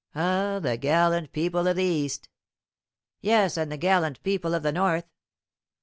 [0.15, 2.27] "Ah, the gallant people of the East!"
[3.19, 5.05] "Yes, and the gallant people of the North!"